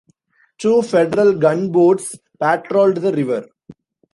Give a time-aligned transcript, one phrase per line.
[0.57, 3.47] Two Federal gunboats patrolled the river.